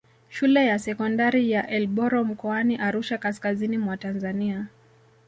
[0.29, 4.67] Shule ya sekondari ya Elboro mkoani Arusha kaskazini mwa Tanzania